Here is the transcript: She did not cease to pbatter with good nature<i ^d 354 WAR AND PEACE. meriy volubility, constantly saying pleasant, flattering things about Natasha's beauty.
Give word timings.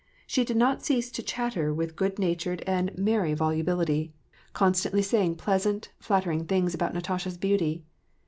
She 0.25 0.43
did 0.43 0.57
not 0.57 0.83
cease 0.83 1.11
to 1.11 1.21
pbatter 1.21 1.75
with 1.75 1.95
good 1.95 2.15
nature<i 2.17 2.55
^d 2.57 2.65
354 2.65 2.73
WAR 2.73 2.79
AND 2.79 2.87
PEACE. 2.89 3.05
meriy 3.05 3.37
volubility, 3.37 4.13
constantly 4.51 5.01
saying 5.03 5.35
pleasant, 5.35 5.91
flattering 5.99 6.45
things 6.45 6.73
about 6.73 6.95
Natasha's 6.95 7.37
beauty. 7.37 7.83